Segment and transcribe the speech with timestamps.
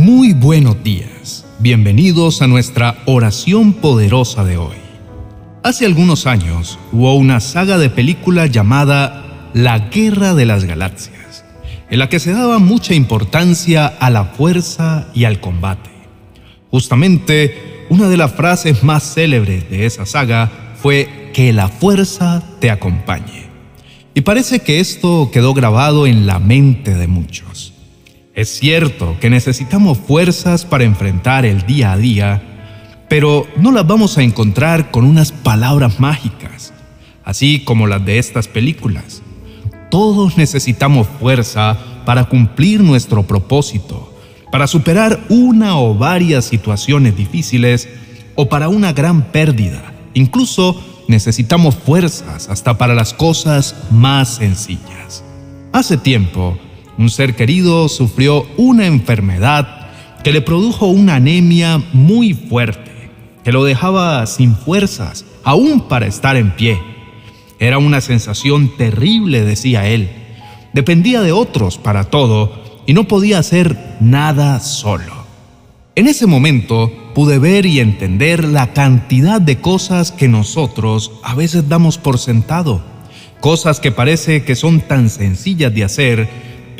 [0.00, 1.44] Muy buenos días.
[1.58, 4.78] Bienvenidos a nuestra oración poderosa de hoy.
[5.62, 11.44] Hace algunos años hubo una saga de película llamada La Guerra de las Galaxias,
[11.90, 15.90] en la que se daba mucha importancia a la fuerza y al combate.
[16.70, 22.70] Justamente, una de las frases más célebres de esa saga fue que la fuerza te
[22.70, 23.50] acompañe.
[24.14, 27.74] Y parece que esto quedó grabado en la mente de muchos.
[28.34, 32.42] Es cierto que necesitamos fuerzas para enfrentar el día a día,
[33.08, 36.72] pero no las vamos a encontrar con unas palabras mágicas,
[37.24, 39.22] así como las de estas películas.
[39.90, 44.16] Todos necesitamos fuerza para cumplir nuestro propósito,
[44.52, 47.88] para superar una o varias situaciones difíciles
[48.36, 49.92] o para una gran pérdida.
[50.14, 55.24] Incluso necesitamos fuerzas hasta para las cosas más sencillas.
[55.72, 56.56] Hace tiempo,
[56.98, 59.88] un ser querido sufrió una enfermedad
[60.22, 63.10] que le produjo una anemia muy fuerte,
[63.44, 66.80] que lo dejaba sin fuerzas, aún para estar en pie.
[67.58, 70.10] Era una sensación terrible, decía él.
[70.72, 75.20] Dependía de otros para todo y no podía hacer nada solo.
[75.96, 81.68] En ese momento pude ver y entender la cantidad de cosas que nosotros a veces
[81.68, 82.80] damos por sentado,
[83.40, 86.28] cosas que parece que son tan sencillas de hacer,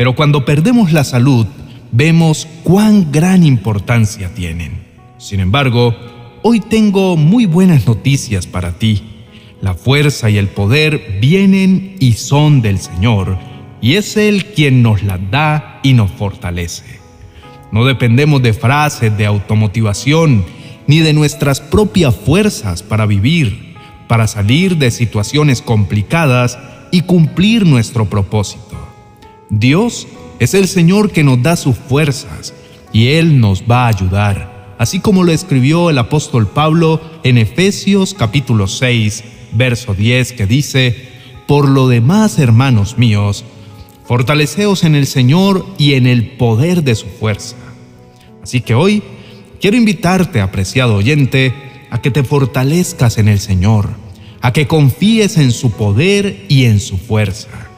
[0.00, 1.46] pero cuando perdemos la salud,
[1.92, 4.82] vemos cuán gran importancia tienen.
[5.18, 5.94] Sin embargo,
[6.40, 9.02] hoy tengo muy buenas noticias para ti.
[9.60, 13.36] La fuerza y el poder vienen y son del Señor,
[13.82, 16.98] y es Él quien nos las da y nos fortalece.
[17.70, 20.46] No dependemos de frases de automotivación
[20.86, 23.74] ni de nuestras propias fuerzas para vivir,
[24.08, 26.58] para salir de situaciones complicadas
[26.90, 28.69] y cumplir nuestro propósito.
[29.50, 30.06] Dios
[30.38, 32.54] es el Señor que nos da sus fuerzas
[32.92, 38.14] y Él nos va a ayudar, así como lo escribió el apóstol Pablo en Efesios
[38.14, 41.08] capítulo 6, verso 10, que dice,
[41.48, 43.44] Por lo demás, hermanos míos,
[44.06, 47.56] fortaleceos en el Señor y en el poder de su fuerza.
[48.44, 49.02] Así que hoy
[49.60, 51.52] quiero invitarte, apreciado oyente,
[51.90, 53.90] a que te fortalezcas en el Señor,
[54.42, 57.69] a que confíes en su poder y en su fuerza.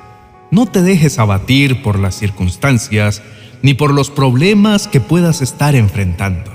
[0.53, 3.23] No te dejes abatir por las circunstancias
[3.63, 6.53] ni por los problemas que puedas estar enfrentando.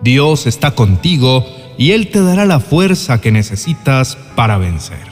[0.00, 1.44] Dios está contigo
[1.76, 5.04] y Él te dará la fuerza que necesitas para vencer.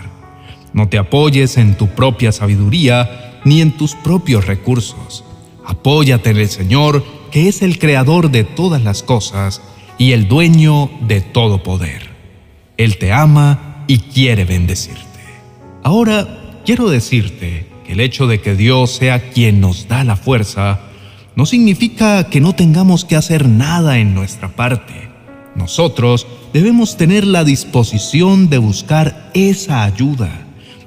[0.72, 5.24] No te apoyes en tu propia sabiduría ni en tus propios recursos.
[5.66, 9.60] Apóyate en el Señor, que es el creador de todas las cosas
[9.98, 12.10] y el dueño de todo poder.
[12.76, 15.02] Él te ama y quiere bendecirte.
[15.82, 20.80] Ahora quiero decirte que el hecho de que Dios sea quien nos da la fuerza
[21.36, 25.08] no significa que no tengamos que hacer nada en nuestra parte.
[25.56, 30.30] Nosotros debemos tener la disposición de buscar esa ayuda,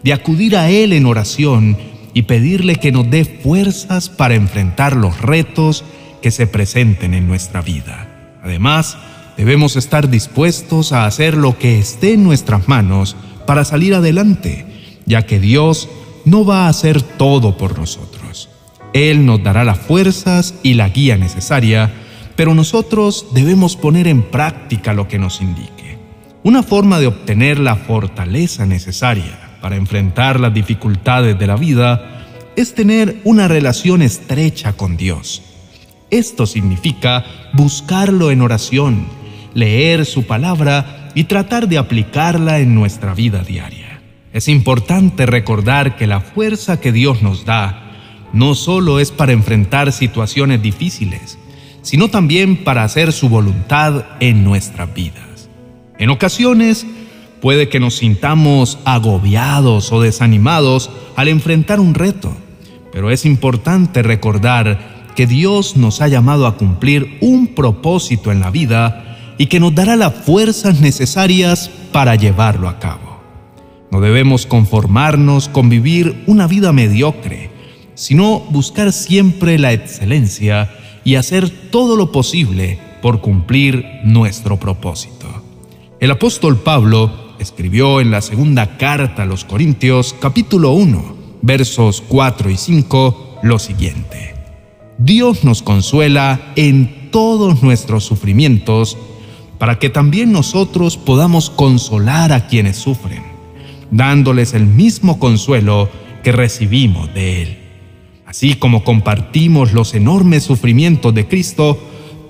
[0.04, 1.78] de acudir a Él en oración
[2.14, 5.84] y pedirle que nos dé fuerzas para enfrentar los retos
[6.22, 8.08] que se presenten en nuestra vida.
[8.44, 8.98] Además,
[9.38, 13.16] debemos estar dispuestos a hacer lo que esté en nuestras manos
[13.46, 14.66] para salir adelante,
[15.06, 15.90] ya que Dios
[16.28, 18.50] no va a hacer todo por nosotros.
[18.92, 21.90] Él nos dará las fuerzas y la guía necesaria,
[22.36, 25.98] pero nosotros debemos poner en práctica lo que nos indique.
[26.44, 32.26] Una forma de obtener la fortaleza necesaria para enfrentar las dificultades de la vida
[32.58, 35.42] es tener una relación estrecha con Dios.
[36.10, 37.24] Esto significa
[37.54, 39.06] buscarlo en oración,
[39.54, 43.87] leer su palabra y tratar de aplicarla en nuestra vida diaria.
[44.34, 47.84] Es importante recordar que la fuerza que Dios nos da
[48.34, 51.38] no solo es para enfrentar situaciones difíciles,
[51.82, 55.50] sino también para hacer su voluntad en nuestras vidas.
[55.98, 56.86] En ocasiones,
[57.42, 62.36] puede que nos sintamos agobiados o desanimados al enfrentar un reto,
[62.92, 68.52] pero es importante recordar que Dios nos ha llamado a cumplir un propósito en la
[68.52, 73.07] vida y que nos dará las fuerzas necesarias para llevarlo a cabo.
[73.92, 77.50] No debemos conformarnos con vivir una vida mediocre,
[77.96, 80.70] sino buscar siempre la excelencia
[81.04, 85.28] y hacer todo lo posible por cumplir nuestro propósito.
[86.00, 92.50] El apóstol Pablo escribió en la segunda carta a los Corintios capítulo 1, versos 4
[92.50, 94.36] y 5 lo siguiente.
[94.98, 98.98] Dios nos consuela en todos nuestros sufrimientos
[99.60, 103.37] para que también nosotros podamos consolar a quienes sufren
[103.92, 105.90] dándoles el mismo consuelo
[106.24, 107.58] que recibimos de Él.
[108.26, 111.80] Así como compartimos los enormes sufrimientos de Cristo,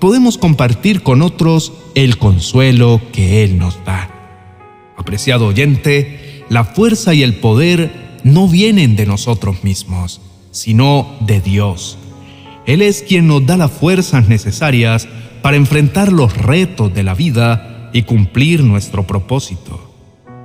[0.00, 4.08] podemos compartir con otros el consuelo que Él nos da.
[4.96, 7.90] Apreciado oyente, la fuerza y el poder
[8.24, 10.20] no vienen de nosotros mismos,
[10.50, 11.98] sino de Dios.
[12.66, 15.08] Él es quien nos da las fuerzas necesarias
[15.42, 19.87] para enfrentar los retos de la vida y cumplir nuestro propósito.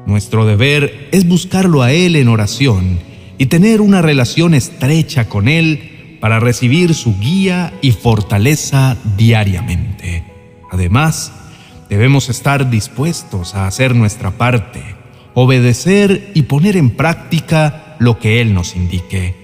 [0.05, 2.99] Nuestro deber es buscarlo a Él en oración
[3.37, 10.23] y tener una relación estrecha con Él para recibir su guía y fortaleza diariamente.
[10.71, 11.31] Además,
[11.89, 14.83] debemos estar dispuestos a hacer nuestra parte,
[15.33, 19.35] obedecer y poner en práctica lo que Él nos indique.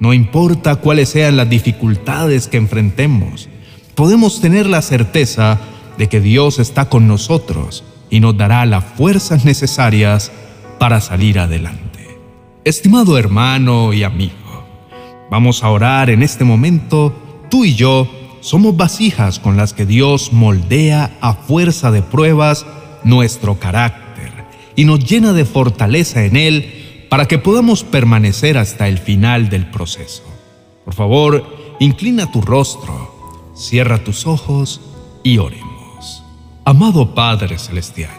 [0.00, 3.48] No importa cuáles sean las dificultades que enfrentemos,
[3.94, 5.60] podemos tener la certeza
[5.98, 10.30] de que Dios está con nosotros y nos dará las fuerzas necesarias
[10.78, 12.18] para salir adelante.
[12.62, 14.66] Estimado hermano y amigo,
[15.30, 17.14] vamos a orar en este momento.
[17.50, 18.06] Tú y yo
[18.42, 22.66] somos vasijas con las que Dios moldea a fuerza de pruebas
[23.02, 24.30] nuestro carácter
[24.76, 29.70] y nos llena de fortaleza en Él para que podamos permanecer hasta el final del
[29.70, 30.22] proceso.
[30.84, 34.82] Por favor, inclina tu rostro, cierra tus ojos
[35.22, 35.71] y oremos.
[36.64, 38.14] Amado Padre Celestial,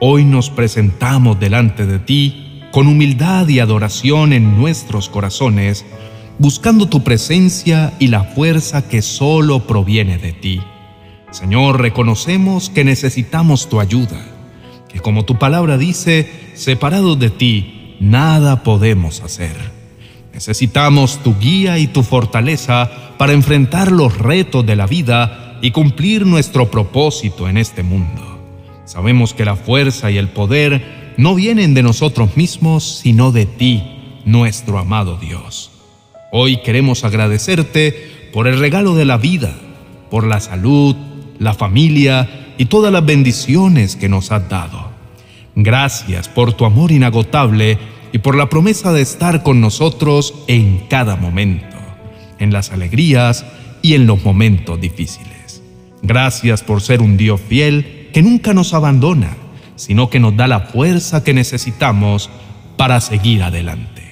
[0.00, 5.86] hoy nos presentamos delante de ti con humildad y adoración en nuestros corazones,
[6.40, 10.60] buscando tu presencia y la fuerza que solo proviene de ti.
[11.30, 14.20] Señor, reconocemos que necesitamos tu ayuda,
[14.88, 19.54] que como tu palabra dice, separados de ti, nada podemos hacer.
[20.34, 26.26] Necesitamos tu guía y tu fortaleza para enfrentar los retos de la vida y cumplir
[26.26, 28.22] nuestro propósito en este mundo.
[28.84, 33.82] Sabemos que la fuerza y el poder no vienen de nosotros mismos, sino de ti,
[34.24, 35.70] nuestro amado Dios.
[36.32, 39.54] Hoy queremos agradecerte por el regalo de la vida,
[40.10, 40.94] por la salud,
[41.38, 44.90] la familia y todas las bendiciones que nos has dado.
[45.54, 47.78] Gracias por tu amor inagotable
[48.12, 51.76] y por la promesa de estar con nosotros en cada momento,
[52.38, 53.46] en las alegrías
[53.82, 55.35] y en los momentos difíciles.
[56.02, 59.36] Gracias por ser un Dios fiel que nunca nos abandona,
[59.76, 62.30] sino que nos da la fuerza que necesitamos
[62.76, 64.02] para seguir adelante.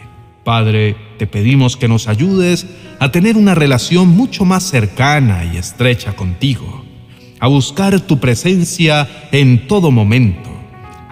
[0.45, 2.67] Padre, te pedimos que nos ayudes
[3.01, 6.85] a tener una relación mucho más cercana y estrecha contigo,
[7.41, 10.55] a buscar tu presencia en todo momento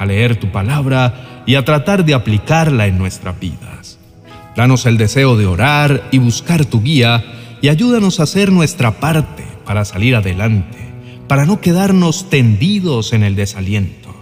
[0.02, 3.98] a leer tu palabra y a tratar de aplicarla en nuestras vidas.
[4.56, 7.24] Danos el deseo de orar y buscar tu guía
[7.62, 10.78] y ayúdanos a hacer nuestra parte para salir adelante,
[11.28, 14.14] para no quedarnos tendidos en el desaliento.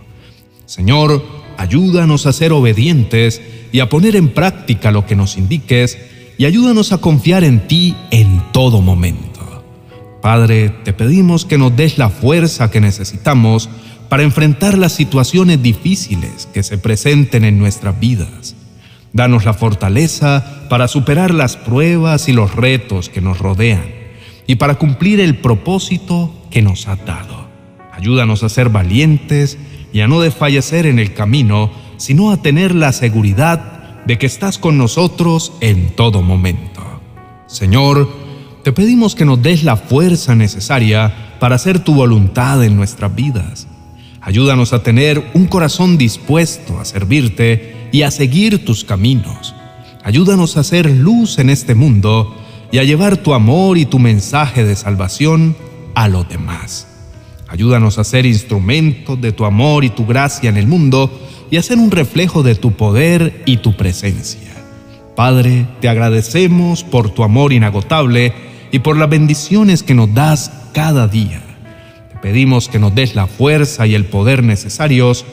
[0.66, 1.24] Señor,
[1.56, 3.42] ayúdanos a ser obedientes
[3.72, 5.98] y a poner en práctica lo que nos indiques
[6.38, 9.64] y ayúdanos a confiar en ti en todo momento.
[10.22, 13.68] Padre, te pedimos que nos des la fuerza que necesitamos
[14.08, 18.54] para enfrentar las situaciones difíciles que se presenten en nuestras vidas.
[19.12, 23.99] Danos la fortaleza para superar las pruebas y los retos que nos rodean
[24.50, 27.46] y para cumplir el propósito que nos ha dado.
[27.92, 29.56] Ayúdanos a ser valientes
[29.92, 34.58] y a no desfallecer en el camino, sino a tener la seguridad de que estás
[34.58, 36.82] con nosotros en todo momento.
[37.46, 38.10] Señor,
[38.64, 43.68] te pedimos que nos des la fuerza necesaria para hacer tu voluntad en nuestras vidas
[44.20, 49.54] Ayúdanos a tener un corazón dispuesto a servirte y a seguir tus caminos.
[50.02, 52.36] Ayúdanos a ser luz en este mundo
[52.72, 55.56] y a llevar tu amor y tu mensaje de salvación
[55.94, 56.86] a los demás.
[57.48, 61.10] Ayúdanos a ser instrumentos de tu amor y tu gracia en el mundo
[61.50, 64.50] y a ser un reflejo de tu poder y tu presencia.
[65.16, 68.32] Padre, te agradecemos por tu amor inagotable
[68.70, 71.42] y por las bendiciones que nos das cada día.
[72.22, 75.24] Pedimos que nos des la fuerza y el poder necesarios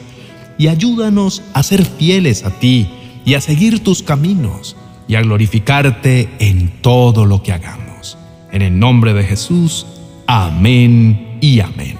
[0.58, 2.88] y ayúdanos a ser fieles a ti
[3.24, 4.76] y a seguir tus caminos
[5.08, 8.18] y a glorificarte en todo lo que hagamos.
[8.52, 9.86] En el nombre de Jesús,
[10.26, 11.96] amén y amén.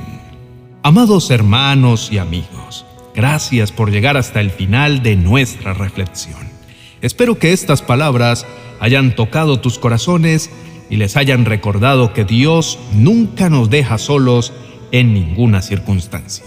[0.83, 2.85] Amados hermanos y amigos,
[3.15, 6.49] gracias por llegar hasta el final de nuestra reflexión.
[7.01, 8.47] Espero que estas palabras
[8.79, 10.51] hayan tocado tus corazones
[10.91, 14.53] y les hayan recordado que Dios nunca nos deja solos
[14.93, 16.45] en ninguna circunstancia.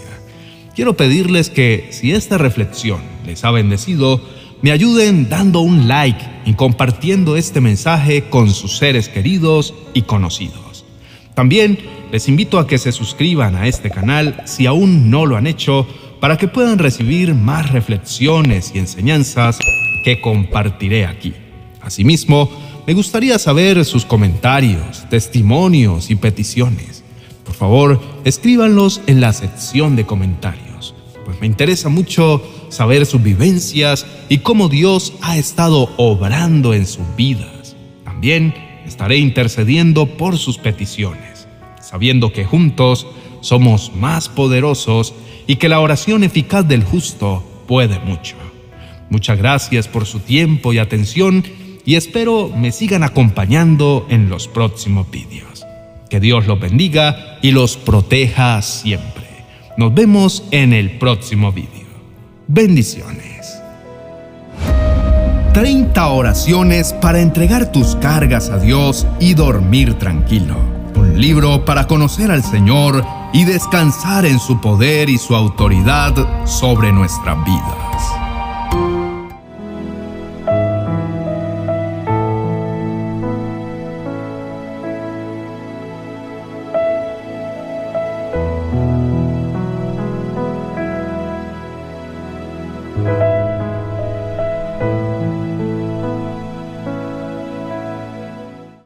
[0.74, 4.20] Quiero pedirles que si esta reflexión les ha bendecido,
[4.62, 10.84] me ayuden dando un like y compartiendo este mensaje con sus seres queridos y conocidos.
[11.34, 11.78] También
[12.12, 15.86] les invito a que se suscriban a este canal si aún no lo han hecho
[16.20, 19.58] para que puedan recibir más reflexiones y enseñanzas
[20.04, 21.34] que compartiré aquí.
[21.80, 22.48] Asimismo,
[22.86, 27.02] me gustaría saber sus comentarios, testimonios y peticiones.
[27.44, 34.06] Por favor, escríbanlos en la sección de comentarios, pues me interesa mucho saber sus vivencias
[34.30, 37.76] y cómo Dios ha estado obrando en sus vidas.
[38.02, 38.54] También
[38.86, 41.46] estaré intercediendo por sus peticiones,
[41.80, 43.06] sabiendo que juntos
[43.42, 45.12] somos más poderosos
[45.46, 48.36] y que la oración eficaz del justo puede mucho.
[49.10, 51.44] Muchas gracias por su tiempo y atención
[51.84, 55.66] y espero me sigan acompañando en los próximos vídeos.
[56.08, 59.26] Que Dios los bendiga y los proteja siempre.
[59.76, 61.81] Nos vemos en el próximo vídeo.
[62.54, 63.62] Bendiciones.
[65.54, 70.58] 30 oraciones para entregar tus cargas a Dios y dormir tranquilo.
[70.94, 76.92] Un libro para conocer al Señor y descansar en su poder y su autoridad sobre
[76.92, 78.21] nuestras vidas.